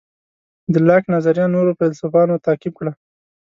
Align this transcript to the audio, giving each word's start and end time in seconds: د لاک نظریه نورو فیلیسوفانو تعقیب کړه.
د 0.73 0.75
لاک 0.87 1.03
نظریه 1.15 1.45
نورو 1.55 1.71
فیلیسوفانو 1.79 2.41
تعقیب 2.45 2.73
کړه. 2.79 2.91